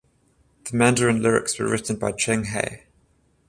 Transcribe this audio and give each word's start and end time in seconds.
The 0.63 0.75
Mandarin 0.75 1.21
lyrics 1.21 1.59
were 1.59 1.67
written 1.69 1.95
by 1.95 2.13
Cheng 2.13 2.45
He. 2.45 2.77